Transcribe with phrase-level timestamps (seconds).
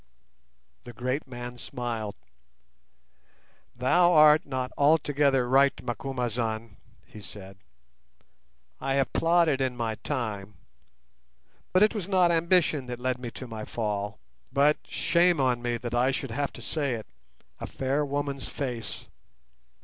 [0.83, 2.15] The great man smiled.
[3.75, 7.57] "Thou art not altogether right, Macumazahn," he said;
[8.79, 10.55] "I have plotted in my time,
[11.71, 14.17] but it was not ambition that led me to my fall;
[14.51, 17.05] but, shame on me that I should have to say it,
[17.59, 19.05] a fair woman's face.